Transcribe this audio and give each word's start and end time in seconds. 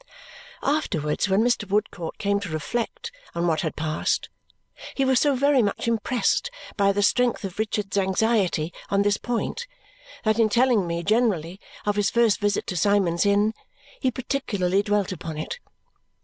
Afterwards, 0.63 1.29
when 1.29 1.43
Mr. 1.43 1.69
Woodcourt 1.69 2.17
came 2.17 2.39
to 2.39 2.49
reflect 2.49 3.11
on 3.35 3.45
what 3.45 3.61
had 3.61 3.75
passed, 3.75 4.29
he 4.95 5.05
was 5.05 5.19
so 5.19 5.35
very 5.35 5.61
much 5.61 5.87
impressed 5.87 6.49
by 6.75 6.91
the 6.91 7.03
strength 7.03 7.43
of 7.43 7.59
Richard's 7.59 7.95
anxiety 7.99 8.73
on 8.89 9.03
this 9.03 9.17
point 9.17 9.67
that 10.23 10.39
in 10.39 10.49
telling 10.49 10.87
me 10.87 11.03
generally 11.03 11.59
of 11.85 11.97
his 11.97 12.09
first 12.09 12.39
visit 12.39 12.65
to 12.65 12.75
Symond's 12.75 13.27
Inn 13.27 13.53
he 13.99 14.09
particularly 14.09 14.81
dwelt 14.81 15.11
upon 15.11 15.37
it. 15.37 15.59